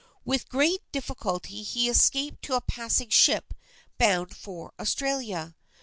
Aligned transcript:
With 0.25 0.49
great 0.49 0.81
difficulty 0.91 1.61
he 1.61 1.87
escaped 1.87 2.41
to 2.45 2.55
a 2.55 2.61
passing 2.61 3.09
ship 3.09 3.53
bound 3.99 4.35
for 4.35 4.73
Australia. 4.79 5.55